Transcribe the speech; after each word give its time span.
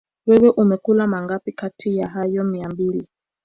Wewe 0.27 0.49
umekula 0.49 1.07
mangapi 1.07 1.51
kati 1.51 1.97
ya 1.97 2.07
hayo 2.07 2.43
mia 2.43 2.69
mbili 2.69 3.07